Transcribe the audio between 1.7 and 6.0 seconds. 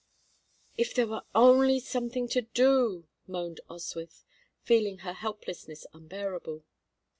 something to do!" moaned Oswyth, feeling her helplessness